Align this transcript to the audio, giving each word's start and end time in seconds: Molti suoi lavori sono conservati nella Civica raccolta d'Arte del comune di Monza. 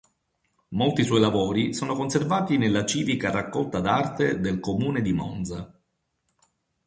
Molti 0.69 1.03
suoi 1.03 1.19
lavori 1.19 1.75
sono 1.75 1.93
conservati 1.93 2.57
nella 2.57 2.85
Civica 2.87 3.29
raccolta 3.29 3.81
d'Arte 3.81 4.39
del 4.39 4.59
comune 4.59 4.99
di 5.03 5.13
Monza. 5.13 5.79